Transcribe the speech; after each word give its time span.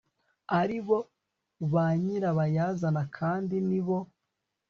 ari 0.59 0.77
bo 0.85 0.99
ba 1.71 1.85
nyirabayazana 2.03 3.01
kandi 3.17 3.55
ni 3.67 3.81
bo 3.85 3.97